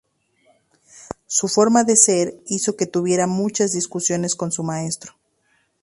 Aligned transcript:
Su 1.27 1.47
forma 1.47 1.83
de 1.83 1.95
ser 1.95 2.41
hizo 2.47 2.75
que 2.75 2.87
tuviera 2.87 3.27
muchas 3.27 3.71
discusiones 3.71 4.33
con 4.33 4.51
su 4.51 4.63
maestro. 4.63 5.13